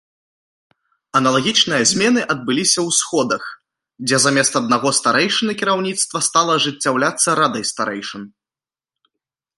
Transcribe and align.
Аналагічныя 1.19 1.83
змены 1.91 2.21
адбыліся 2.35 2.79
ў 2.87 2.97
сходах, 3.01 3.43
дзе 4.07 4.17
замест 4.25 4.53
аднаго 4.61 4.89
старэйшыны 5.01 5.51
кіраўніцтва 5.63 6.17
стала 6.29 6.51
ажыццяўляцца 6.63 7.29
радай 7.45 7.63
старэйшын. 7.75 8.23